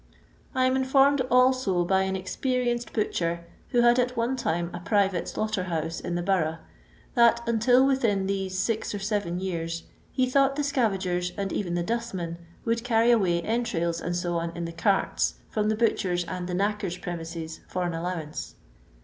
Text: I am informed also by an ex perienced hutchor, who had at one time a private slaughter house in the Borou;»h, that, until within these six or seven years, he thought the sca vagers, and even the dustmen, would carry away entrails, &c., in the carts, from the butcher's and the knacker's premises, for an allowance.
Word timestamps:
I 0.55 0.65
am 0.65 0.75
informed 0.75 1.21
also 1.29 1.85
by 1.85 2.01
an 2.05 2.17
ex 2.17 2.35
perienced 2.35 2.95
hutchor, 2.95 3.45
who 3.69 3.81
had 3.81 3.99
at 3.99 4.17
one 4.17 4.35
time 4.35 4.71
a 4.73 4.79
private 4.79 5.27
slaughter 5.27 5.65
house 5.65 5.99
in 5.99 6.15
the 6.15 6.23
Borou;»h, 6.23 6.57
that, 7.13 7.47
until 7.47 7.85
within 7.85 8.25
these 8.25 8.57
six 8.57 8.95
or 8.95 8.97
seven 8.97 9.39
years, 9.39 9.83
he 10.11 10.25
thought 10.27 10.55
the 10.55 10.63
sca 10.63 10.89
vagers, 10.89 11.33
and 11.37 11.53
even 11.53 11.75
the 11.75 11.83
dustmen, 11.83 12.39
would 12.65 12.83
carry 12.83 13.11
away 13.11 13.43
entrails, 13.43 13.99
&c., 13.99 14.27
in 14.55 14.65
the 14.65 14.73
carts, 14.75 15.35
from 15.51 15.69
the 15.69 15.75
butcher's 15.77 16.23
and 16.25 16.47
the 16.47 16.55
knacker's 16.55 16.97
premises, 16.97 17.59
for 17.67 17.83
an 17.83 17.93
allowance. 17.93 18.55